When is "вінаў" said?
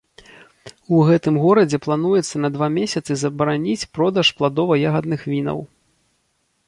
5.35-5.59